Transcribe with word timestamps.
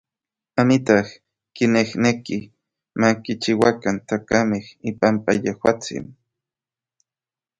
Amitlaj 0.61 1.03
kinejneki 1.55 2.37
ma 2.99 3.09
kichiuakan 3.23 3.97
tlakamej 4.07 4.65
ipampa 4.89 5.31
yejuatsin. 5.43 6.05